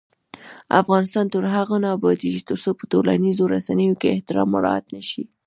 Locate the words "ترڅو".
2.49-2.69